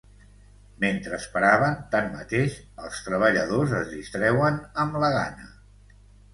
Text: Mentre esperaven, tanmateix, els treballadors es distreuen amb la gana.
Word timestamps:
Mentre 0.83 1.17
esperaven, 1.23 1.75
tanmateix, 1.91 2.57
els 2.87 3.03
treballadors 3.11 3.77
es 3.83 3.95
distreuen 3.95 4.61
amb 4.87 5.01
la 5.07 5.15
gana. 5.21 5.51